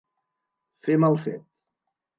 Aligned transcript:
Fer 0.89 0.97
mal 1.05 1.21
fet. 1.29 1.49